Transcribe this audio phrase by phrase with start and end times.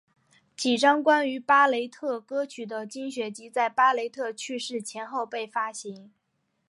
[0.57, 6.11] 几张关于巴雷特歌曲的精选集在巴雷特去世前后被发行。